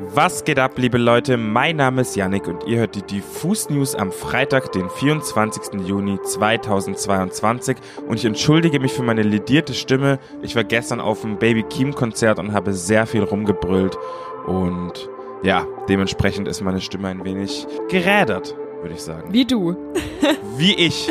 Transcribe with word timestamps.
Was 0.00 0.44
geht 0.44 0.60
ab, 0.60 0.74
liebe 0.76 0.96
Leute? 0.96 1.36
Mein 1.36 1.74
Name 1.74 2.02
ist 2.02 2.14
Yannick 2.14 2.46
und 2.46 2.64
ihr 2.68 2.78
hört 2.78 2.94
die 2.94 3.02
Diffus 3.02 3.68
News 3.68 3.96
am 3.96 4.12
Freitag, 4.12 4.70
den 4.70 4.88
24. 4.88 5.80
Juni 5.84 6.22
2022. 6.22 7.76
Und 8.06 8.16
ich 8.16 8.24
entschuldige 8.24 8.78
mich 8.78 8.92
für 8.92 9.02
meine 9.02 9.22
ledierte 9.22 9.74
Stimme. 9.74 10.20
Ich 10.40 10.54
war 10.54 10.62
gestern 10.62 11.00
auf 11.00 11.22
dem 11.22 11.38
Baby 11.38 11.64
Keem 11.64 11.96
Konzert 11.96 12.38
und 12.38 12.52
habe 12.52 12.74
sehr 12.74 13.06
viel 13.06 13.24
rumgebrüllt. 13.24 13.98
Und 14.46 15.10
ja, 15.42 15.66
dementsprechend 15.88 16.46
ist 16.46 16.60
meine 16.60 16.80
Stimme 16.80 17.08
ein 17.08 17.24
wenig 17.24 17.66
gerädert, 17.88 18.54
würde 18.82 18.94
ich 18.94 19.02
sagen. 19.02 19.32
Wie 19.32 19.46
du. 19.46 19.76
Wie 20.56 20.74
ich. 20.74 21.08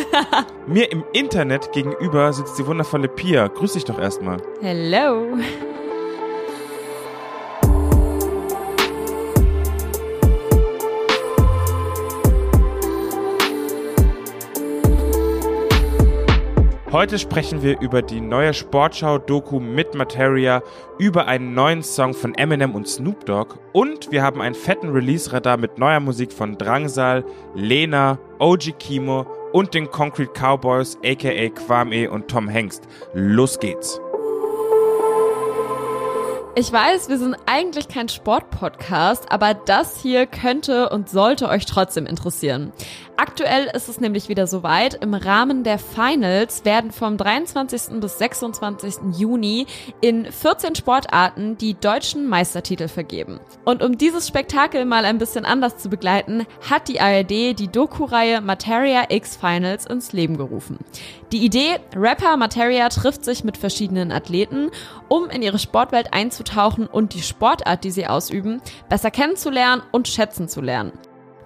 Mir 0.65 0.89
im 0.93 1.03
Internet 1.11 1.73
gegenüber 1.73 2.31
sitzt 2.31 2.57
die 2.57 2.65
wundervolle 2.65 3.09
Pia. 3.09 3.47
Grüß 3.47 3.73
dich 3.73 3.83
doch 3.83 3.99
erstmal. 3.99 4.37
Hello. 4.61 5.37
Heute 16.97 17.19
sprechen 17.19 17.61
wir 17.61 17.79
über 17.79 18.01
die 18.01 18.19
neue 18.19 18.55
Sportschau-Doku 18.55 19.59
mit 19.59 19.93
Materia, 19.93 20.63
über 20.97 21.27
einen 21.27 21.53
neuen 21.53 21.83
Song 21.83 22.15
von 22.15 22.33
Eminem 22.33 22.73
und 22.73 22.87
Snoop 22.87 23.23
Dogg 23.27 23.53
und 23.71 24.09
wir 24.09 24.23
haben 24.23 24.41
einen 24.41 24.55
fetten 24.55 24.89
Release-Radar 24.89 25.57
mit 25.57 25.77
neuer 25.77 25.99
Musik 25.99 26.33
von 26.33 26.57
Drangsal, 26.57 27.23
Lena, 27.53 28.17
OG 28.39 28.79
Kimo 28.79 29.27
und 29.53 29.75
den 29.75 29.91
Concrete 29.91 30.31
Cowboys 30.33 30.97
aka 31.05 31.49
Kwame 31.49 32.09
und 32.09 32.29
Tom 32.29 32.49
Hengst. 32.49 32.87
Los 33.13 33.59
geht's! 33.59 34.01
Ich 36.59 36.71
weiß, 36.71 37.07
wir 37.09 37.19
sind 37.19 37.37
eigentlich 37.45 37.87
kein 37.87 38.09
Sportpodcast, 38.09 39.31
aber 39.31 39.53
das 39.53 40.01
hier 40.01 40.25
könnte 40.25 40.89
und 40.89 41.07
sollte 41.07 41.49
euch 41.49 41.67
trotzdem 41.67 42.07
interessieren. 42.07 42.73
Aktuell 43.19 43.69
ist 43.75 43.89
es 43.89 43.99
nämlich 43.99 44.29
wieder 44.29 44.45
soweit. 44.45 44.93
Im 44.95 45.15
Rahmen 45.15 45.63
der 45.63 45.79
Finals 45.79 46.65
werden 46.65 46.91
vom 46.91 47.17
23. 47.17 47.99
bis 47.99 48.19
26. 48.19 49.17
Juni 49.17 49.65
in 50.01 50.31
14 50.31 50.75
Sportarten 50.75 51.57
die 51.57 51.73
deutschen 51.73 52.27
Meistertitel 52.27 52.87
vergeben. 52.87 53.39
Und 53.65 53.83
um 53.83 53.97
dieses 53.97 54.27
Spektakel 54.27 54.85
mal 54.85 55.03
ein 55.03 55.17
bisschen 55.17 55.45
anders 55.45 55.77
zu 55.77 55.89
begleiten, 55.89 56.45
hat 56.69 56.87
die 56.87 57.01
ARD 57.01 57.59
die 57.59 57.69
Doku-Reihe 57.71 58.41
Materia 58.41 59.05
X 59.09 59.35
Finals 59.35 59.87
ins 59.87 60.13
Leben 60.13 60.37
gerufen. 60.37 60.77
Die 61.31 61.43
Idee, 61.43 61.79
Rapper 61.95 62.37
Materia 62.37 62.87
trifft 62.89 63.25
sich 63.25 63.43
mit 63.43 63.57
verschiedenen 63.57 64.11
Athleten, 64.11 64.69
um 65.07 65.27
in 65.29 65.41
ihre 65.41 65.59
Sportwelt 65.59 66.13
einzutauchen 66.47 66.87
und 66.87 67.13
die 67.13 67.21
Sportart, 67.21 67.83
die 67.83 67.91
sie 67.91 68.07
ausüben, 68.07 68.61
besser 68.89 69.11
kennenzulernen 69.11 69.83
und 69.91 70.07
schätzen 70.07 70.47
zu 70.47 70.61
lernen. 70.61 70.93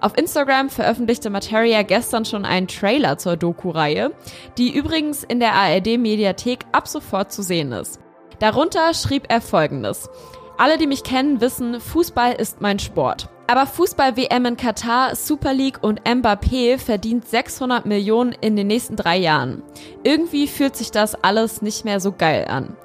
Auf 0.00 0.16
Instagram 0.18 0.68
veröffentlichte 0.68 1.30
Materia 1.30 1.82
gestern 1.82 2.24
schon 2.24 2.44
einen 2.44 2.66
Trailer 2.66 3.18
zur 3.18 3.36
Doku-Reihe, 3.36 4.12
die 4.58 4.74
übrigens 4.74 5.22
in 5.22 5.38
der 5.38 5.52
ARD-Mediathek 5.52 6.66
ab 6.72 6.88
sofort 6.88 7.32
zu 7.32 7.42
sehen 7.42 7.70
ist. 7.72 8.00
Darunter 8.40 8.94
schrieb 8.94 9.26
er 9.28 9.40
folgendes. 9.40 10.10
Alle, 10.58 10.76
die 10.76 10.88
mich 10.88 11.04
kennen, 11.04 11.40
wissen, 11.40 11.80
Fußball 11.80 12.32
ist 12.32 12.60
mein 12.60 12.80
Sport. 12.80 13.28
Aber 13.46 13.66
Fußball-WM 13.66 14.46
in 14.46 14.56
Katar, 14.56 15.16
Super 15.16 15.52
League 15.52 15.82
und 15.82 16.02
Mbappé 16.02 16.78
verdient 16.78 17.28
600 17.28 17.84
Millionen 17.86 18.32
in 18.40 18.56
den 18.56 18.68
nächsten 18.68 18.96
drei 18.96 19.18
Jahren. 19.18 19.62
Irgendwie 20.04 20.46
fühlt 20.46 20.76
sich 20.76 20.90
das 20.90 21.14
alles 21.22 21.60
nicht 21.60 21.84
mehr 21.84 22.00
so 22.00 22.12
geil 22.12 22.46
an. 22.48 22.76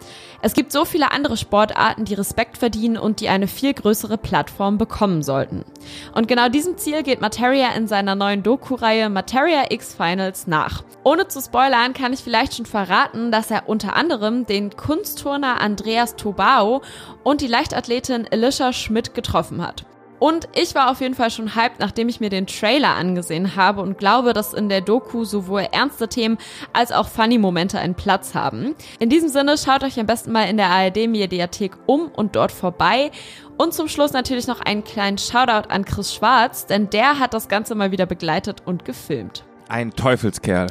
Es 0.41 0.53
gibt 0.53 0.71
so 0.71 0.85
viele 0.85 1.11
andere 1.11 1.35
Sportarten, 1.35 2.05
die 2.05 2.13
Respekt 2.13 2.57
verdienen 2.57 2.97
und 2.97 3.21
die 3.21 3.29
eine 3.29 3.47
viel 3.47 3.73
größere 3.73 4.17
Plattform 4.17 4.77
bekommen 4.77 5.23
sollten. 5.23 5.65
Und 6.13 6.27
genau 6.27 6.47
diesem 6.47 6.77
Ziel 6.77 7.01
geht 7.01 7.21
Materia 7.21 7.69
in 7.71 7.87
seiner 7.87 8.13
neuen 8.13 8.43
Doku-Reihe 8.43 9.09
Materia 9.09 9.71
X 9.71 9.95
Finals 9.95 10.45
nach. 10.45 10.83
Ohne 11.03 11.27
zu 11.27 11.41
spoilern 11.41 11.93
kann 11.93 12.13
ich 12.13 12.19
vielleicht 12.19 12.55
schon 12.55 12.67
verraten, 12.67 13.31
dass 13.31 13.49
er 13.49 13.67
unter 13.67 13.95
anderem 13.95 14.45
den 14.45 14.75
Kunstturner 14.75 15.59
Andreas 15.59 16.15
Tobao 16.15 16.81
und 17.23 17.41
die 17.41 17.47
Leichtathletin 17.47 18.27
Elisha 18.29 18.73
Schmidt 18.73 19.15
getroffen 19.15 19.65
hat. 19.65 19.85
Und 20.19 20.47
ich 20.55 20.73
war 20.75 20.89
auf 20.89 21.01
jeden 21.01 21.13
Fall 21.13 21.29
schon 21.29 21.55
hyped, 21.55 21.79
nachdem 21.79 22.09
ich 22.09 22.19
mir 22.19 22.29
den 22.29 22.47
Trailer 22.47 22.95
angesehen 22.95 23.55
habe 23.55 23.81
und 23.81 23.97
glaube, 23.97 24.33
dass 24.33 24.53
in 24.53 24.69
der 24.69 24.81
Doku 24.81 25.25
sowohl 25.25 25.67
ernste 25.71 26.07
Themen 26.07 26.37
als 26.73 26.91
auch 26.91 27.07
funny 27.07 27.37
Momente 27.37 27.79
einen 27.79 27.95
Platz 27.95 28.33
haben. 28.33 28.75
In 28.99 29.09
diesem 29.09 29.29
Sinne 29.29 29.57
schaut 29.57 29.83
euch 29.83 29.99
am 29.99 30.07
besten 30.07 30.31
mal 30.31 30.49
in 30.49 30.57
der 30.57 30.69
ARD 30.69 31.07
Mediathek 31.07 31.73
um 31.85 32.07
und 32.07 32.35
dort 32.35 32.51
vorbei. 32.51 33.11
Und 33.57 33.73
zum 33.73 33.87
Schluss 33.87 34.13
natürlich 34.13 34.47
noch 34.47 34.59
einen 34.59 34.83
kleinen 34.83 35.17
Shoutout 35.17 35.69
an 35.69 35.85
Chris 35.85 36.13
Schwarz, 36.13 36.65
denn 36.65 36.89
der 36.89 37.19
hat 37.19 37.33
das 37.33 37.47
Ganze 37.47 37.75
mal 37.75 37.91
wieder 37.91 38.05
begleitet 38.05 38.61
und 38.65 38.85
gefilmt. 38.85 39.43
Ein 39.67 39.91
Teufelskerl. 39.91 40.67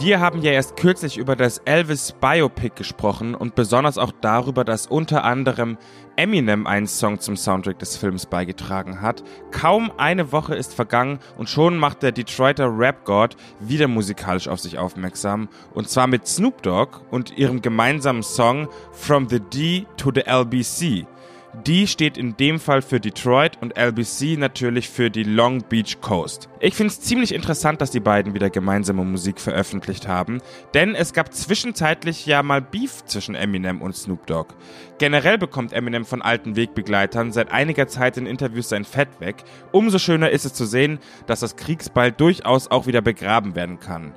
Wir 0.00 0.20
haben 0.20 0.42
ja 0.42 0.52
erst 0.52 0.76
kürzlich 0.76 1.16
über 1.16 1.36
das 1.36 1.58
Elvis 1.58 2.12
Biopic 2.20 2.74
gesprochen 2.76 3.34
und 3.34 3.54
besonders 3.54 3.96
auch 3.96 4.12
darüber, 4.20 4.64
dass 4.64 4.86
unter 4.86 5.24
anderem 5.24 5.78
Eminem 6.16 6.66
einen 6.66 6.86
Song 6.86 7.20
zum 7.20 7.36
Soundtrack 7.36 7.78
des 7.78 7.96
Films 7.96 8.26
beigetragen 8.26 9.00
hat. 9.00 9.22
Kaum 9.50 9.92
eine 9.96 10.32
Woche 10.32 10.54
ist 10.54 10.74
vergangen 10.74 11.18
und 11.38 11.48
schon 11.48 11.76
macht 11.76 12.02
der 12.02 12.12
Detroiter 12.12 12.76
Rap-God 12.76 13.36
wieder 13.60 13.88
musikalisch 13.88 14.48
auf 14.48 14.60
sich 14.60 14.78
aufmerksam 14.78 15.48
und 15.72 15.88
zwar 15.88 16.06
mit 16.06 16.26
Snoop 16.26 16.62
Dogg 16.62 17.00
und 17.10 17.36
ihrem 17.38 17.62
gemeinsamen 17.62 18.22
Song 18.22 18.68
From 18.92 19.28
the 19.28 19.40
D 19.40 19.86
to 19.96 20.10
the 20.14 20.22
LBC. 20.26 21.06
Die 21.62 21.86
steht 21.86 22.18
in 22.18 22.36
dem 22.36 22.58
Fall 22.58 22.82
für 22.82 23.00
Detroit 23.00 23.56
und 23.62 23.78
LBC 23.78 24.36
natürlich 24.36 24.90
für 24.90 25.10
die 25.10 25.22
Long 25.22 25.62
Beach 25.62 26.00
Coast. 26.02 26.48
Ich 26.60 26.74
finde 26.74 26.92
es 26.92 27.00
ziemlich 27.00 27.32
interessant, 27.32 27.80
dass 27.80 27.90
die 27.90 28.00
beiden 28.00 28.34
wieder 28.34 28.50
gemeinsame 28.50 29.04
Musik 29.04 29.40
veröffentlicht 29.40 30.06
haben, 30.06 30.42
denn 30.74 30.94
es 30.94 31.14
gab 31.14 31.32
zwischenzeitlich 31.32 32.26
ja 32.26 32.42
mal 32.42 32.60
Beef 32.60 33.04
zwischen 33.06 33.34
Eminem 33.34 33.80
und 33.80 33.96
Snoop 33.96 34.26
Dogg. 34.26 34.54
Generell 34.98 35.38
bekommt 35.38 35.72
Eminem 35.72 36.04
von 36.04 36.20
alten 36.20 36.56
Wegbegleitern 36.56 37.32
seit 37.32 37.50
einiger 37.50 37.88
Zeit 37.88 38.18
in 38.18 38.26
Interviews 38.26 38.68
sein 38.68 38.84
Fett 38.84 39.20
weg. 39.20 39.36
Umso 39.72 39.98
schöner 39.98 40.30
ist 40.30 40.44
es 40.44 40.52
zu 40.52 40.66
sehen, 40.66 40.98
dass 41.26 41.40
das 41.40 41.56
Kriegsball 41.56 42.12
durchaus 42.12 42.70
auch 42.70 42.86
wieder 42.86 43.00
begraben 43.00 43.54
werden 43.54 43.80
kann. 43.80 44.12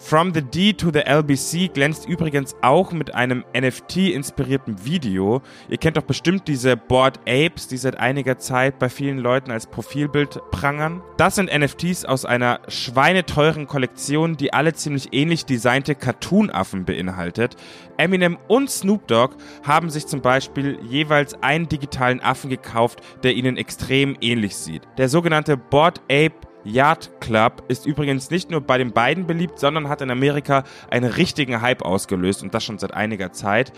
From 0.00 0.32
the 0.32 0.42
D 0.42 0.74
to 0.74 0.92
the 0.92 1.00
LBC 1.00 1.74
glänzt 1.74 2.08
übrigens 2.08 2.54
auch 2.62 2.92
mit 2.92 3.16
einem 3.16 3.44
NFT-inspirierten 3.52 4.84
Video. 4.84 5.42
Ihr 5.68 5.76
kennt 5.76 5.96
doch 5.96 6.04
bestimmt 6.04 6.46
diese 6.46 6.76
Board 6.76 7.18
Apes, 7.28 7.66
die 7.66 7.76
seit 7.76 7.98
einiger 7.98 8.38
Zeit 8.38 8.78
bei 8.78 8.88
vielen 8.90 9.18
Leuten 9.18 9.50
als 9.50 9.66
Profilbild 9.66 10.40
prangern. 10.52 11.02
Das 11.16 11.34
sind 11.34 11.52
NFTs 11.52 12.04
aus 12.04 12.24
einer 12.24 12.60
schweineteuren 12.68 13.66
Kollektion, 13.66 14.36
die 14.36 14.52
alle 14.52 14.72
ziemlich 14.72 15.12
ähnlich 15.12 15.46
designte 15.46 15.96
Cartoon-Affen 15.96 16.84
beinhaltet. 16.84 17.56
Eminem 17.96 18.38
und 18.46 18.70
Snoop 18.70 19.08
Dogg 19.08 19.34
haben 19.64 19.90
sich 19.90 20.06
zum 20.06 20.20
Beispiel 20.20 20.78
jeweils 20.88 21.34
einen 21.42 21.68
digitalen 21.68 22.20
Affen 22.20 22.50
gekauft, 22.50 23.00
der 23.24 23.34
ihnen 23.34 23.56
extrem 23.56 24.16
ähnlich 24.20 24.56
sieht. 24.56 24.82
Der 24.96 25.08
sogenannte 25.08 25.56
Board 25.56 26.00
Ape 26.04 26.47
Yacht 26.64 27.20
Club 27.20 27.62
ist 27.68 27.86
übrigens 27.86 28.30
nicht 28.30 28.50
nur 28.50 28.60
bei 28.60 28.78
den 28.78 28.92
beiden 28.92 29.26
beliebt, 29.26 29.58
sondern 29.58 29.88
hat 29.88 30.02
in 30.02 30.10
Amerika 30.10 30.64
einen 30.90 31.10
richtigen 31.10 31.60
Hype 31.60 31.82
ausgelöst 31.82 32.42
und 32.42 32.54
das 32.54 32.64
schon 32.64 32.78
seit 32.78 32.94
einiger 32.94 33.32
Zeit 33.32 33.72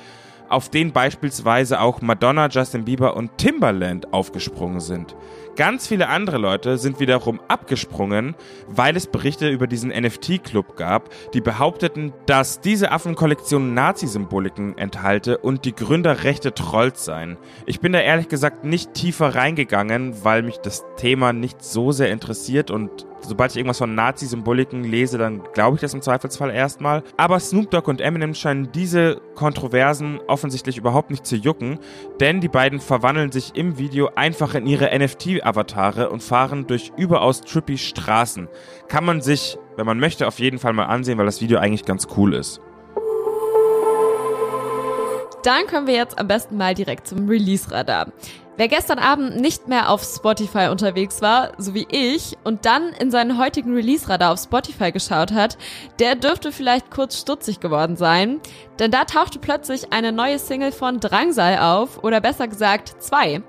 auf 0.50 0.68
den 0.68 0.92
beispielsweise 0.92 1.80
auch 1.80 2.02
Madonna, 2.02 2.48
Justin 2.48 2.84
Bieber 2.84 3.16
und 3.16 3.38
Timbaland 3.38 4.12
aufgesprungen 4.12 4.80
sind. 4.80 5.14
Ganz 5.56 5.88
viele 5.88 6.08
andere 6.08 6.38
Leute 6.38 6.78
sind 6.78 7.00
wiederum 7.00 7.40
abgesprungen, 7.48 8.34
weil 8.68 8.96
es 8.96 9.06
Berichte 9.06 9.48
über 9.48 9.66
diesen 9.66 9.90
NFT-Club 9.90 10.76
gab, 10.76 11.10
die 11.34 11.40
behaupteten, 11.40 12.12
dass 12.26 12.60
diese 12.60 12.92
Affenkollektion 12.92 13.74
Nazi-Symboliken 13.74 14.78
enthalte 14.78 15.38
und 15.38 15.64
die 15.64 15.74
Gründer 15.74 16.24
rechte 16.24 16.54
Trolls 16.54 17.04
seien. 17.04 17.36
Ich 17.66 17.80
bin 17.80 17.92
da 17.92 18.00
ehrlich 18.00 18.28
gesagt 18.28 18.64
nicht 18.64 18.94
tiefer 18.94 19.34
reingegangen, 19.34 20.24
weil 20.24 20.42
mich 20.42 20.58
das 20.58 20.84
Thema 20.96 21.32
nicht 21.32 21.62
so 21.62 21.92
sehr 21.92 22.10
interessiert 22.10 22.70
und 22.70 23.06
sobald 23.22 23.50
ich 23.50 23.56
irgendwas 23.56 23.78
von 23.78 23.94
Nazi-Symboliken 23.94 24.84
lese, 24.84 25.18
dann 25.18 25.42
glaube 25.52 25.76
ich 25.76 25.80
das 25.80 25.94
im 25.94 26.02
Zweifelsfall 26.02 26.50
erstmal. 26.50 27.02
Aber 27.16 27.40
Snoop 27.40 27.70
Dogg 27.70 27.88
und 27.88 28.00
Eminem 28.00 28.34
scheinen 28.34 28.72
diese 28.72 29.20
Kontroversen 29.34 30.20
offensichtlich 30.26 30.78
überhaupt 30.78 31.10
nicht 31.10 31.26
zu 31.26 31.36
jucken, 31.36 31.78
denn 32.20 32.40
die 32.40 32.48
beiden 32.48 32.80
verwandeln 32.80 33.32
sich 33.32 33.56
im 33.56 33.78
Video 33.78 34.10
einfach 34.14 34.54
in 34.54 34.66
ihre 34.66 34.90
NFT-Avatare 35.40 36.10
und 36.10 36.22
fahren 36.22 36.66
durch 36.66 36.92
überaus 36.96 37.40
trippy 37.42 37.78
Straßen. 37.78 38.48
Kann 38.88 39.04
man 39.04 39.20
sich, 39.20 39.58
wenn 39.76 39.86
man 39.86 39.98
möchte, 39.98 40.26
auf 40.26 40.38
jeden 40.38 40.58
Fall 40.58 40.72
mal 40.72 40.86
ansehen, 40.86 41.18
weil 41.18 41.26
das 41.26 41.40
Video 41.40 41.58
eigentlich 41.58 41.84
ganz 41.84 42.06
cool 42.16 42.34
ist. 42.34 42.60
Dann 45.42 45.66
kommen 45.66 45.86
wir 45.86 45.94
jetzt 45.94 46.18
am 46.18 46.28
besten 46.28 46.58
mal 46.58 46.74
direkt 46.74 47.06
zum 47.06 47.26
Release-Radar. 47.26 48.08
Wer 48.58 48.68
gestern 48.68 48.98
Abend 48.98 49.40
nicht 49.40 49.68
mehr 49.68 49.88
auf 49.88 50.02
Spotify 50.02 50.68
unterwegs 50.70 51.22
war, 51.22 51.52
so 51.56 51.72
wie 51.72 51.86
ich, 51.90 52.36
und 52.44 52.66
dann 52.66 52.90
in 53.00 53.10
seinen 53.10 53.38
heutigen 53.38 53.74
Release-Radar 53.74 54.34
auf 54.34 54.38
Spotify 54.38 54.92
geschaut 54.92 55.32
hat, 55.32 55.56
der 55.98 56.14
dürfte 56.14 56.52
vielleicht 56.52 56.90
kurz 56.90 57.18
stutzig 57.18 57.60
geworden 57.60 57.96
sein. 57.96 58.38
Denn 58.78 58.90
da 58.90 59.06
tauchte 59.06 59.38
plötzlich 59.38 59.94
eine 59.94 60.12
neue 60.12 60.38
Single 60.38 60.72
von 60.72 61.00
Drangsal 61.00 61.58
auf, 61.58 62.04
oder 62.04 62.20
besser 62.20 62.48
gesagt 62.48 63.02
zwei. 63.02 63.42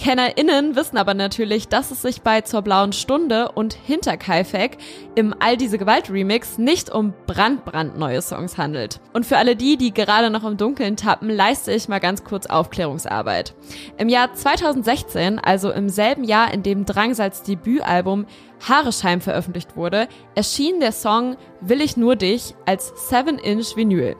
KennerInnen 0.00 0.76
wissen 0.76 0.96
aber 0.96 1.12
natürlich, 1.12 1.68
dass 1.68 1.90
es 1.90 2.00
sich 2.00 2.22
bei 2.22 2.40
Zur 2.40 2.62
blauen 2.62 2.94
Stunde 2.94 3.52
und 3.52 3.74
Hinter 3.74 4.16
Kaifek 4.16 4.78
im 5.14 5.34
All 5.40 5.58
diese 5.58 5.76
Gewalt 5.76 6.08
Remix 6.10 6.56
nicht 6.56 6.88
um 6.88 7.12
brandbrandneue 7.26 8.22
Songs 8.22 8.56
handelt. 8.56 8.98
Und 9.12 9.26
für 9.26 9.36
alle 9.36 9.56
die, 9.56 9.76
die 9.76 9.92
gerade 9.92 10.30
noch 10.30 10.44
im 10.44 10.56
Dunkeln 10.56 10.96
tappen, 10.96 11.28
leiste 11.28 11.70
ich 11.70 11.86
mal 11.86 12.00
ganz 12.00 12.24
kurz 12.24 12.46
Aufklärungsarbeit. 12.46 13.54
Im 13.98 14.08
Jahr 14.08 14.32
2016, 14.32 15.38
also 15.38 15.70
im 15.70 15.90
selben 15.90 16.24
Jahr, 16.24 16.54
in 16.54 16.62
dem 16.62 16.86
Drangsals 16.86 17.42
Debütalbum 17.42 18.24
Haaresheim 18.60 19.20
veröffentlicht 19.20 19.76
wurde, 19.76 20.08
erschien 20.34 20.80
der 20.80 20.92
Song 20.92 21.36
Will 21.60 21.80
ich 21.80 21.96
nur 21.96 22.16
dich 22.16 22.54
als 22.66 22.92
7-Inch 23.10 23.76
Vinyl. 23.76 24.16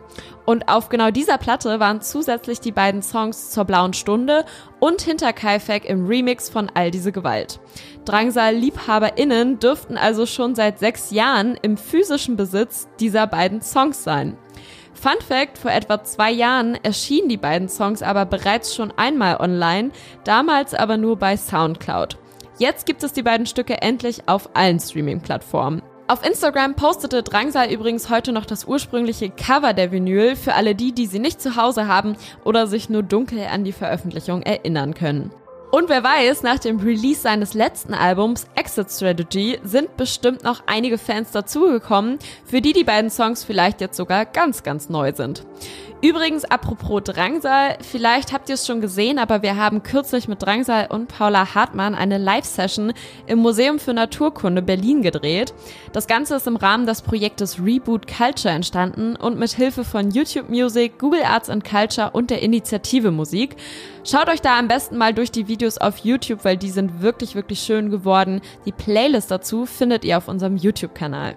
Und 0.46 0.68
auf 0.68 0.88
genau 0.88 1.10
dieser 1.10 1.38
Platte 1.38 1.78
waren 1.78 2.00
zusätzlich 2.00 2.60
die 2.60 2.72
beiden 2.72 3.02
Songs 3.02 3.50
zur 3.50 3.64
blauen 3.64 3.92
Stunde 3.92 4.44
und 4.80 5.02
Hinter 5.02 5.32
Kaifek 5.32 5.84
im 5.84 6.06
Remix 6.06 6.48
von 6.48 6.70
All 6.74 6.90
diese 6.90 7.12
Gewalt. 7.12 7.60
Drangsal-LiebhaberInnen 8.04 9.58
dürften 9.58 9.96
also 9.96 10.26
schon 10.26 10.54
seit 10.54 10.78
sechs 10.78 11.10
Jahren 11.10 11.56
im 11.62 11.76
physischen 11.76 12.36
Besitz 12.36 12.88
dieser 12.98 13.26
beiden 13.26 13.62
Songs 13.62 14.02
sein. 14.02 14.36
Fun 14.92 15.20
Fact, 15.26 15.56
vor 15.56 15.70
etwa 15.70 16.02
zwei 16.02 16.30
Jahren 16.30 16.74
erschienen 16.74 17.28
die 17.28 17.36
beiden 17.36 17.68
Songs 17.68 18.02
aber 18.02 18.26
bereits 18.26 18.74
schon 18.74 18.92
einmal 18.96 19.36
online, 19.36 19.92
damals 20.24 20.74
aber 20.74 20.96
nur 20.96 21.16
bei 21.16 21.36
Soundcloud. 21.36 22.18
Jetzt 22.60 22.84
gibt 22.84 23.02
es 23.02 23.14
die 23.14 23.22
beiden 23.22 23.46
Stücke 23.46 23.80
endlich 23.80 24.28
auf 24.28 24.50
allen 24.52 24.78
Streaming-Plattformen. 24.78 25.80
Auf 26.08 26.22
Instagram 26.26 26.74
postete 26.74 27.22
Drangsal 27.22 27.72
übrigens 27.72 28.10
heute 28.10 28.32
noch 28.32 28.44
das 28.44 28.66
ursprüngliche 28.66 29.30
Cover 29.30 29.72
der 29.72 29.92
Vinyl 29.92 30.36
für 30.36 30.52
alle 30.52 30.74
die, 30.74 30.92
die 30.92 31.06
sie 31.06 31.20
nicht 31.20 31.40
zu 31.40 31.56
Hause 31.56 31.86
haben 31.86 32.18
oder 32.44 32.66
sich 32.66 32.90
nur 32.90 33.02
dunkel 33.02 33.46
an 33.50 33.64
die 33.64 33.72
Veröffentlichung 33.72 34.42
erinnern 34.42 34.92
können. 34.92 35.30
Und 35.70 35.88
wer 35.88 36.04
weiß, 36.04 36.42
nach 36.42 36.58
dem 36.58 36.80
Release 36.80 37.22
seines 37.22 37.54
letzten 37.54 37.94
Albums 37.94 38.46
Exit 38.56 38.90
Strategy 38.90 39.58
sind 39.64 39.96
bestimmt 39.96 40.44
noch 40.44 40.64
einige 40.66 40.98
Fans 40.98 41.30
dazugekommen, 41.30 42.18
für 42.44 42.60
die 42.60 42.74
die 42.74 42.84
beiden 42.84 43.08
Songs 43.08 43.42
vielleicht 43.42 43.80
jetzt 43.80 43.96
sogar 43.96 44.26
ganz, 44.26 44.62
ganz 44.62 44.90
neu 44.90 45.14
sind. 45.14 45.46
Übrigens, 46.02 46.46
apropos 46.46 47.02
Drangsal, 47.04 47.76
vielleicht 47.82 48.32
habt 48.32 48.48
ihr 48.48 48.54
es 48.54 48.66
schon 48.66 48.80
gesehen, 48.80 49.18
aber 49.18 49.42
wir 49.42 49.56
haben 49.56 49.82
kürzlich 49.82 50.28
mit 50.28 50.42
Drangsal 50.42 50.86
und 50.86 51.08
Paula 51.08 51.54
Hartmann 51.54 51.94
eine 51.94 52.16
Live-Session 52.16 52.94
im 53.26 53.40
Museum 53.40 53.78
für 53.78 53.92
Naturkunde 53.92 54.62
Berlin 54.62 55.02
gedreht. 55.02 55.52
Das 55.92 56.06
Ganze 56.06 56.36
ist 56.36 56.46
im 56.46 56.56
Rahmen 56.56 56.86
des 56.86 57.02
Projektes 57.02 57.62
Reboot 57.62 58.06
Culture 58.06 58.54
entstanden 58.54 59.14
und 59.14 59.38
mit 59.38 59.50
Hilfe 59.50 59.84
von 59.84 60.10
YouTube 60.10 60.48
Music, 60.48 60.98
Google 60.98 61.22
Arts 61.22 61.50
and 61.50 61.64
Culture 61.64 62.12
und 62.12 62.30
der 62.30 62.40
Initiative 62.40 63.10
Musik. 63.10 63.56
Schaut 64.02 64.30
euch 64.30 64.40
da 64.40 64.58
am 64.58 64.68
besten 64.68 64.96
mal 64.96 65.12
durch 65.12 65.30
die 65.30 65.48
Videos 65.48 65.76
auf 65.76 65.98
YouTube, 65.98 66.46
weil 66.46 66.56
die 66.56 66.70
sind 66.70 67.02
wirklich, 67.02 67.34
wirklich 67.34 67.60
schön 67.60 67.90
geworden. 67.90 68.40
Die 68.64 68.72
Playlist 68.72 69.30
dazu 69.30 69.66
findet 69.66 70.06
ihr 70.06 70.16
auf 70.16 70.28
unserem 70.28 70.56
YouTube-Kanal. 70.56 71.36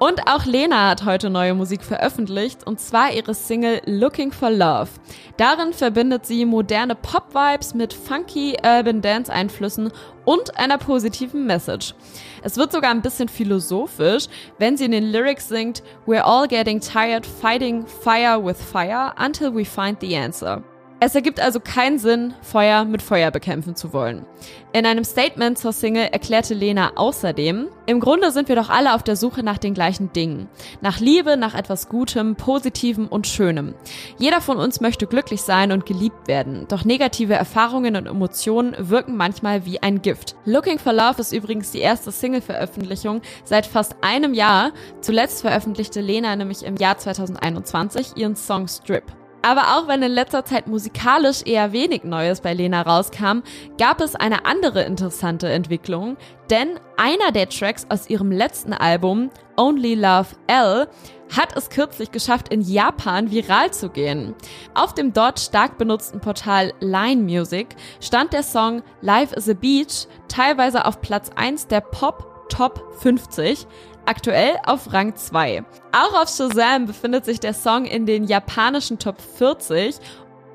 Und 0.00 0.26
auch 0.26 0.46
Lena 0.46 0.88
hat 0.88 1.04
heute 1.04 1.28
neue 1.28 1.52
Musik 1.52 1.84
veröffentlicht, 1.84 2.66
und 2.66 2.80
zwar 2.80 3.12
ihre 3.12 3.34
Single 3.34 3.82
Looking 3.84 4.32
for 4.32 4.50
Love. 4.50 4.88
Darin 5.36 5.74
verbindet 5.74 6.24
sie 6.24 6.46
moderne 6.46 6.94
Pop-Vibes 6.94 7.74
mit 7.74 7.92
funky 7.92 8.56
Urban 8.64 9.02
Dance-Einflüssen 9.02 9.92
und 10.24 10.56
einer 10.56 10.78
positiven 10.78 11.46
Message. 11.46 11.94
Es 12.42 12.56
wird 12.56 12.72
sogar 12.72 12.92
ein 12.92 13.02
bisschen 13.02 13.28
philosophisch, 13.28 14.24
wenn 14.58 14.78
sie 14.78 14.86
in 14.86 14.92
den 14.92 15.04
Lyrics 15.04 15.48
singt, 15.48 15.82
We're 16.06 16.22
all 16.22 16.48
getting 16.48 16.80
tired 16.80 17.26
fighting 17.26 17.86
fire 17.86 18.42
with 18.42 18.56
fire 18.56 19.12
until 19.18 19.54
we 19.54 19.66
find 19.66 20.00
the 20.00 20.16
answer. 20.16 20.62
Es 21.02 21.14
ergibt 21.14 21.40
also 21.40 21.60
keinen 21.60 21.98
Sinn, 21.98 22.34
Feuer 22.42 22.84
mit 22.84 23.00
Feuer 23.00 23.30
bekämpfen 23.30 23.74
zu 23.74 23.94
wollen. 23.94 24.26
In 24.74 24.84
einem 24.84 25.02
Statement 25.04 25.56
zur 25.56 25.72
Single 25.72 26.10
erklärte 26.12 26.52
Lena 26.52 26.92
außerdem, 26.96 27.68
im 27.86 28.00
Grunde 28.00 28.30
sind 28.30 28.50
wir 28.50 28.56
doch 28.56 28.68
alle 28.68 28.94
auf 28.94 29.02
der 29.02 29.16
Suche 29.16 29.42
nach 29.42 29.56
den 29.56 29.72
gleichen 29.72 30.12
Dingen. 30.12 30.46
Nach 30.82 31.00
Liebe, 31.00 31.38
nach 31.38 31.54
etwas 31.54 31.88
Gutem, 31.88 32.36
Positivem 32.36 33.08
und 33.08 33.26
Schönem. 33.26 33.74
Jeder 34.18 34.42
von 34.42 34.58
uns 34.58 34.82
möchte 34.82 35.06
glücklich 35.06 35.40
sein 35.40 35.72
und 35.72 35.86
geliebt 35.86 36.28
werden, 36.28 36.66
doch 36.68 36.84
negative 36.84 37.32
Erfahrungen 37.32 37.96
und 37.96 38.06
Emotionen 38.06 38.76
wirken 38.78 39.16
manchmal 39.16 39.64
wie 39.64 39.82
ein 39.82 40.02
Gift. 40.02 40.36
Looking 40.44 40.78
for 40.78 40.92
Love 40.92 41.18
ist 41.18 41.32
übrigens 41.32 41.70
die 41.70 41.80
erste 41.80 42.12
Single-Veröffentlichung 42.12 43.22
seit 43.44 43.64
fast 43.64 43.96
einem 44.02 44.34
Jahr. 44.34 44.72
Zuletzt 45.00 45.40
veröffentlichte 45.40 46.02
Lena 46.02 46.36
nämlich 46.36 46.62
im 46.62 46.76
Jahr 46.76 46.98
2021 46.98 48.18
ihren 48.18 48.36
Song 48.36 48.68
Strip. 48.68 49.04
Aber 49.42 49.76
auch 49.76 49.88
wenn 49.88 50.02
in 50.02 50.12
letzter 50.12 50.44
Zeit 50.44 50.66
musikalisch 50.66 51.42
eher 51.46 51.72
wenig 51.72 52.04
Neues 52.04 52.40
bei 52.40 52.52
Lena 52.52 52.82
rauskam, 52.82 53.42
gab 53.78 54.00
es 54.00 54.14
eine 54.14 54.44
andere 54.44 54.82
interessante 54.82 55.48
Entwicklung, 55.48 56.16
denn 56.50 56.78
einer 56.96 57.32
der 57.32 57.48
Tracks 57.48 57.86
aus 57.88 58.10
ihrem 58.10 58.30
letzten 58.30 58.74
Album, 58.74 59.30
Only 59.56 59.94
Love 59.94 60.36
L, 60.46 60.88
hat 61.34 61.56
es 61.56 61.70
kürzlich 61.70 62.10
geschafft, 62.10 62.52
in 62.52 62.60
Japan 62.60 63.30
viral 63.30 63.72
zu 63.72 63.88
gehen. 63.88 64.34
Auf 64.74 64.94
dem 64.94 65.12
dort 65.12 65.38
stark 65.38 65.78
benutzten 65.78 66.20
Portal 66.20 66.72
Line 66.80 67.22
Music 67.22 67.68
stand 68.00 68.32
der 68.32 68.42
Song 68.42 68.82
Life 69.00 69.34
is 69.34 69.48
a 69.48 69.54
Beach 69.54 70.06
teilweise 70.28 70.84
auf 70.84 71.00
Platz 71.00 71.30
1 71.36 71.68
der 71.68 71.80
Pop 71.80 72.30
Top 72.50 72.84
50, 72.98 73.66
aktuell 74.06 74.56
auf 74.66 74.92
Rang 74.92 75.16
2. 75.16 75.64
Auch 75.92 76.22
auf 76.22 76.28
Shazam 76.28 76.86
befindet 76.86 77.24
sich 77.24 77.40
der 77.40 77.54
Song 77.54 77.84
in 77.84 78.06
den 78.06 78.24
japanischen 78.24 78.98
Top 78.98 79.20
40 79.20 79.96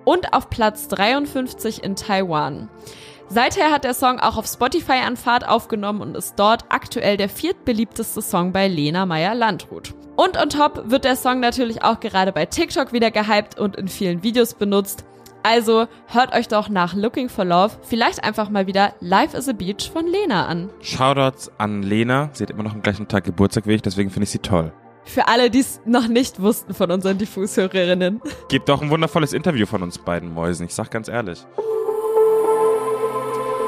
und 0.03 0.33
auf 0.33 0.49
Platz 0.49 0.87
53 0.87 1.83
in 1.83 1.95
Taiwan. 1.95 2.69
Seither 3.27 3.71
hat 3.71 3.83
der 3.83 3.95
Song 3.95 4.19
auch 4.19 4.37
auf 4.37 4.45
Spotify 4.45 4.99
an 5.05 5.17
Fahrt 5.17 5.47
aufgenommen 5.47 6.01
und 6.01 6.15
ist 6.15 6.35
dort 6.37 6.65
aktuell 6.69 7.17
der 7.17 7.29
viertbeliebteste 7.29 8.21
Song 8.21 8.51
bei 8.51 8.67
Lena 8.67 9.05
Meyer-Landrut. 9.05 9.95
Und 10.15 10.41
on 10.41 10.49
top 10.49 10.89
wird 10.89 11.03
der 11.03 11.15
Song 11.15 11.39
natürlich 11.39 11.83
auch 11.83 11.99
gerade 11.99 12.31
bei 12.31 12.45
TikTok 12.45 12.93
wieder 12.93 13.11
gehypt 13.11 13.59
und 13.59 13.75
in 13.75 13.87
vielen 13.87 14.23
Videos 14.23 14.53
benutzt. 14.53 15.05
Also 15.45 15.85
hört 16.07 16.33
euch 16.33 16.47
doch 16.47 16.69
nach 16.69 16.95
Looking 16.95 17.29
for 17.29 17.45
Love 17.45 17.75
vielleicht 17.83 18.23
einfach 18.23 18.49
mal 18.49 18.65
wieder 18.65 18.95
Life 18.99 19.37
is 19.37 19.47
a 19.47 19.53
Beach 19.53 19.91
von 19.93 20.07
Lena 20.07 20.47
an. 20.47 20.71
Shoutouts 20.81 21.51
an 21.59 21.83
Lena. 21.83 22.31
Sie 22.33 22.41
hat 22.41 22.49
immer 22.49 22.63
noch 22.63 22.73
am 22.73 22.81
gleichen 22.81 23.07
Tag 23.07 23.25
Geburtstag 23.25 23.67
wie 23.67 23.75
ich, 23.75 23.83
deswegen 23.83 24.09
finde 24.09 24.23
ich 24.23 24.31
sie 24.31 24.39
toll. 24.39 24.73
Für 25.03 25.27
alle, 25.27 25.51
die 25.51 25.59
es 25.59 25.81
noch 25.85 26.07
nicht 26.07 26.41
wussten 26.41 26.73
von 26.73 26.89
unseren 26.89 27.19
Diffushörerinnen. 27.19 28.23
Gibt 28.49 28.69
doch 28.69 28.81
ein 28.81 28.89
wundervolles 28.89 29.33
Interview 29.33 29.67
von 29.67 29.83
uns 29.83 29.99
beiden 29.99 30.33
Mäusen, 30.33 30.65
ich 30.65 30.73
sag 30.73 30.89
ganz 30.89 31.09
ehrlich. 31.09 31.45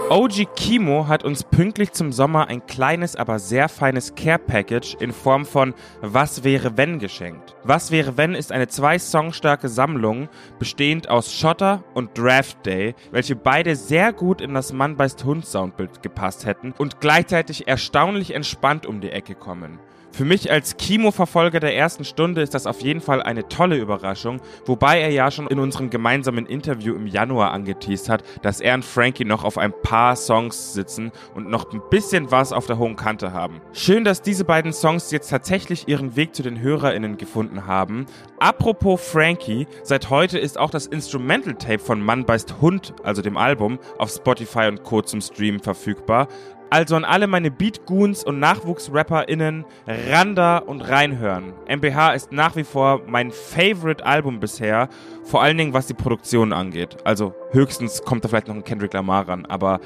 OG 0.10 0.56
Kimo 0.56 1.10
hat 1.10 1.26
uns 1.26 1.44
pünktlich 1.44 1.92
zum 1.92 2.14
Sommer 2.14 2.48
ein 2.48 2.66
kleines, 2.66 3.18
aber 3.18 3.40
sehr 3.40 3.68
feines 3.68 4.16
Care-Package 4.16 4.96
in 5.02 5.12
Form 5.12 5.46
von 5.46 5.74
Was 6.00 6.46
wäre 6.46 6.78
wenn 6.78 6.98
geschenkt. 7.00 7.56
Was 7.66 7.92
wäre 7.92 8.16
wenn 8.16 8.34
ist 8.34 8.54
eine 8.54 8.70
zwei 8.70 9.00
Song 9.00 9.34
starke 9.34 9.68
Sammlung, 9.68 10.30
bestehend 10.60 11.10
aus 11.10 11.34
Schotter 11.34 11.84
und 11.94 12.18
Draft 12.18 12.66
Day, 12.66 12.96
welche 13.12 13.36
beide 13.36 13.76
sehr 13.76 14.14
gut 14.14 14.40
in 14.40 14.54
das 14.54 14.72
Mann 14.72 14.96
beißt 14.96 15.26
Hund 15.26 15.46
Soundbild 15.46 16.02
gepasst 16.02 16.46
hätten 16.46 16.74
und 16.78 17.02
gleichzeitig 17.02 17.68
erstaunlich 17.68 18.34
entspannt 18.34 18.86
um 18.86 19.02
die 19.02 19.12
Ecke 19.12 19.36
kommen. 19.36 19.78
Für 20.18 20.26
mich 20.26 20.50
als 20.52 20.78
Kimo-Verfolger 20.78 21.60
der 21.60 21.76
ersten 21.76 22.04
Stunde 22.04 22.42
ist 22.42 22.56
das 22.56 22.66
auf 22.66 22.82
jeden 22.82 23.02
Fall 23.02 23.22
eine 23.22 23.48
tolle 23.50 23.78
Überraschung, 23.78 24.42
wobei 24.66 25.00
er 25.00 25.12
ja 25.12 25.30
schon 25.30 25.46
in 25.46 25.60
unserem 25.60 25.92
gemeinsamen 25.92 26.48
Interview 26.48 26.96
im 26.96 27.06
Januar 27.06 27.52
angeteased 27.52 28.10
hat, 28.10 28.24
dass 28.42 28.60
er 28.60 28.74
und 28.74 28.84
Frankie 28.84 29.26
noch 29.26 29.44
auf 29.44 29.60
ein 29.60 29.72
paar 29.84 30.16
Songs 30.16 30.74
sitzen 30.74 31.12
und 31.36 31.52
noch 31.52 31.72
ein 31.72 31.84
bisschen 31.92 32.32
was 32.32 32.52
auf 32.52 32.66
der 32.66 32.80
hohen 32.80 32.96
Kante 32.96 33.32
haben. 33.32 33.62
Schön, 33.74 34.04
dass 34.04 34.24
diese 34.24 34.44
beiden 34.44 34.74
Songs 34.74 35.12
jetzt 35.12 35.30
tatsächlich 35.30 35.88
ihren 35.88 36.16
Weg 36.16 36.34
zu 36.34 36.42
den 36.42 36.60
HörerInnen 36.62 37.18
gefunden 37.18 37.68
haben. 37.68 38.08
Apropos 38.40 39.00
Frankie, 39.00 39.68
seit 39.84 40.10
heute 40.10 40.40
ist 40.40 40.58
auch 40.58 40.72
das 40.72 40.88
Instrumental 40.88 41.54
Tape 41.54 41.78
von 41.78 42.02
Mann 42.02 42.26
beißt 42.26 42.56
Hund, 42.60 42.96
also 43.04 43.22
dem 43.22 43.38
Album, 43.38 43.78
auf 44.00 44.10
Spotify 44.10 44.68
und 44.68 44.82
Co. 44.82 45.04
zum 45.04 45.22
Streamen 45.22 45.60
verfügbar. 45.60 46.28
Also 46.70 46.96
an 46.96 47.06
alle 47.06 47.28
meine 47.28 47.50
Beatgoons 47.50 48.24
und 48.24 48.40
NachwuchsrapperInnen, 48.40 49.66
Randa 49.88 50.58
und 50.58 50.82
reinhören. 50.82 51.54
MBH 51.68 52.14
ist 52.14 52.32
nach 52.32 52.56
wie 52.56 52.64
vor 52.64 53.02
mein 53.08 53.32
Favorite 53.32 54.06
Album 54.06 54.40
bisher, 54.40 54.90
vor 55.24 55.42
allen 55.42 55.58
Dingen 55.58 55.74
was 55.74 55.88
die 55.88 55.94
Produktion 55.94 56.52
angeht. 56.52 56.98
Also 57.06 57.34
höchstens 57.52 58.04
kommt 58.04 58.26
da 58.26 58.30
vielleicht 58.30 58.50
noch 58.50 58.56
ein 58.56 58.64
Kendrick 58.64 58.94
Lamar 58.94 59.28
ran, 59.28 59.46
aber 59.46 59.80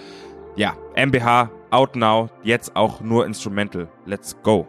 ja, 0.56 0.76
MBH, 0.96 1.50
out 1.70 1.96
now, 1.96 2.30
jetzt 2.44 2.76
auch 2.76 3.00
nur 3.00 3.26
Instrumental. 3.26 3.88
Let's 4.06 4.36
go. 4.44 4.68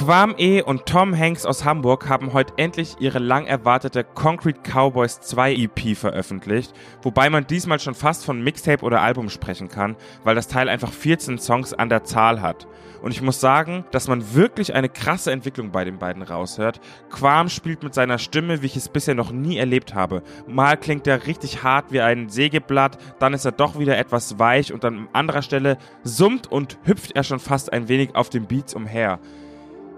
Quam 0.00 0.34
E. 0.38 0.62
und 0.62 0.86
Tom 0.86 1.14
Hanks 1.14 1.44
aus 1.44 1.66
Hamburg 1.66 2.08
haben 2.08 2.32
heute 2.32 2.54
endlich 2.56 2.96
ihre 3.00 3.18
lang 3.18 3.44
erwartete 3.44 4.02
Concrete 4.02 4.60
Cowboys 4.62 5.20
2 5.20 5.52
EP 5.52 5.94
veröffentlicht, 5.94 6.72
wobei 7.02 7.28
man 7.28 7.46
diesmal 7.46 7.80
schon 7.80 7.94
fast 7.94 8.24
von 8.24 8.42
Mixtape 8.42 8.82
oder 8.82 9.02
Album 9.02 9.28
sprechen 9.28 9.68
kann, 9.68 9.96
weil 10.24 10.34
das 10.34 10.48
Teil 10.48 10.70
einfach 10.70 10.90
14 10.90 11.36
Songs 11.36 11.74
an 11.74 11.90
der 11.90 12.02
Zahl 12.04 12.40
hat. 12.40 12.66
Und 13.02 13.10
ich 13.10 13.20
muss 13.20 13.40
sagen, 13.40 13.84
dass 13.90 14.08
man 14.08 14.34
wirklich 14.34 14.72
eine 14.72 14.88
krasse 14.88 15.32
Entwicklung 15.32 15.70
bei 15.70 15.84
den 15.84 15.98
beiden 15.98 16.22
raushört. 16.22 16.80
Quam 17.10 17.50
spielt 17.50 17.82
mit 17.82 17.92
seiner 17.92 18.16
Stimme, 18.16 18.62
wie 18.62 18.66
ich 18.66 18.76
es 18.76 18.88
bisher 18.88 19.14
noch 19.14 19.32
nie 19.32 19.58
erlebt 19.58 19.94
habe. 19.94 20.22
Mal 20.46 20.78
klingt 20.78 21.06
er 21.06 21.26
richtig 21.26 21.62
hart 21.62 21.92
wie 21.92 22.00
ein 22.00 22.30
Sägeblatt, 22.30 22.96
dann 23.18 23.34
ist 23.34 23.44
er 23.44 23.52
doch 23.52 23.78
wieder 23.78 23.98
etwas 23.98 24.38
weich 24.38 24.72
und 24.72 24.82
an 24.82 25.08
anderer 25.12 25.42
Stelle 25.42 25.76
summt 26.04 26.50
und 26.50 26.78
hüpft 26.84 27.12
er 27.14 27.22
schon 27.22 27.38
fast 27.38 27.70
ein 27.70 27.88
wenig 27.88 28.16
auf 28.16 28.30
den 28.30 28.46
Beats 28.46 28.72
umher. 28.72 29.20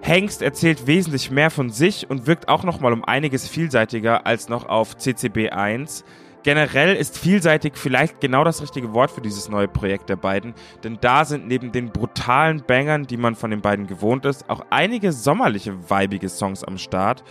Hengst 0.05 0.43
erzählt 0.43 0.89
wesentlich 0.89 1.31
mehr 1.31 1.49
von 1.49 1.71
sich 1.71 2.11
und 2.11 2.27
wirkt 2.27 2.49
auch 2.49 2.65
nochmal 2.65 2.93
um 2.93 3.05
einiges 3.05 3.49
vielseitiger 3.49 4.27
als 4.27 4.49
noch 4.49 4.69
auf 4.69 4.97
CCB 4.97 5.51
1. 5.53 6.05
Generell 6.43 6.97
ist 6.97 7.17
vielseitig 7.17 7.75
vielleicht 7.77 8.21
genau 8.21 8.43
das 8.43 8.61
richtige 8.61 8.93
Wort 8.95 9.13
für 9.13 9.21
dieses 9.21 9.49
neue 9.49 9.69
Projekt 9.69 10.09
der 10.09 10.17
beiden, 10.17 10.55
denn 10.83 10.99
da 11.01 11.25
sind 11.25 11.47
neben 11.47 11.71
den 11.71 11.93
brutalen 11.93 12.65
Bangern, 12.67 13.07
die 13.07 13.17
man 13.17 13.37
von 13.37 13.53
den 13.53 13.61
beiden 13.61 13.87
gewohnt 13.87 14.25
ist, 14.25 14.51
auch 14.51 14.67
einige 14.71 15.13
sommerliche, 15.13 15.89
weibige 15.89 16.29
Songs 16.29 16.65
am 16.65 16.79
Start. 16.79 17.23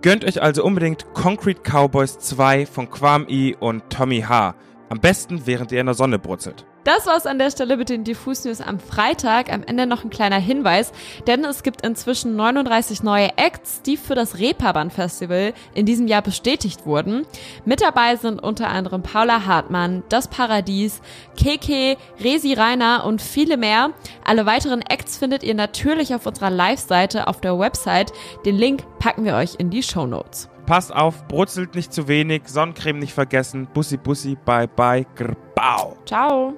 Gönnt 0.00 0.24
euch 0.24 0.40
also 0.40 0.62
unbedingt 0.62 1.12
Concrete 1.14 1.62
Cowboys 1.68 2.20
2 2.20 2.66
von 2.66 2.88
Quam 2.88 3.26
E 3.28 3.56
und 3.58 3.90
Tommy 3.90 4.20
H. 4.20 4.54
Am 4.90 5.00
besten, 5.00 5.44
während 5.44 5.72
ihr 5.72 5.80
in 5.80 5.86
der 5.86 5.96
Sonne 5.96 6.20
brutzelt. 6.20 6.66
Das 6.84 7.06
war's 7.06 7.26
an 7.26 7.38
der 7.38 7.52
Stelle 7.52 7.76
mit 7.76 7.90
den 7.90 8.02
Diffus 8.02 8.44
News 8.44 8.60
am 8.60 8.80
Freitag. 8.80 9.52
Am 9.52 9.62
Ende 9.62 9.86
noch 9.86 10.02
ein 10.02 10.10
kleiner 10.10 10.40
Hinweis, 10.40 10.92
denn 11.28 11.44
es 11.44 11.62
gibt 11.62 11.86
inzwischen 11.86 12.34
39 12.34 13.04
neue 13.04 13.36
Acts, 13.36 13.82
die 13.82 13.96
für 13.96 14.16
das 14.16 14.38
Reeperbahn 14.38 14.90
Festival 14.90 15.54
in 15.74 15.86
diesem 15.86 16.08
Jahr 16.08 16.22
bestätigt 16.22 16.84
wurden. 16.84 17.24
Mit 17.64 17.82
dabei 17.82 18.16
sind 18.16 18.42
unter 18.42 18.68
anderem 18.68 19.04
Paula 19.04 19.46
Hartmann, 19.46 20.02
Das 20.08 20.26
Paradies, 20.26 21.00
Keke, 21.36 21.96
Resi 22.18 22.54
Rainer 22.54 23.04
und 23.06 23.22
viele 23.22 23.56
mehr. 23.56 23.90
Alle 24.24 24.44
weiteren 24.44 24.82
Acts 24.82 25.18
findet 25.18 25.44
ihr 25.44 25.54
natürlich 25.54 26.16
auf 26.16 26.26
unserer 26.26 26.50
Live-Seite 26.50 27.28
auf 27.28 27.40
der 27.40 27.60
Website. 27.60 28.12
Den 28.44 28.56
Link 28.56 28.82
packen 28.98 29.24
wir 29.24 29.36
euch 29.36 29.54
in 29.56 29.70
die 29.70 29.84
Show 29.84 30.06
Notes. 30.06 30.48
Passt 30.66 30.92
auf, 30.92 31.28
brutzelt 31.28 31.76
nicht 31.76 31.92
zu 31.92 32.08
wenig, 32.08 32.42
Sonnencreme 32.46 32.98
nicht 32.98 33.12
vergessen. 33.12 33.68
Bussi, 33.72 33.96
bussi, 33.96 34.36
bye, 34.44 34.66
bye, 34.66 35.06
grbau. 35.62 35.96
Ciao. 36.04 36.54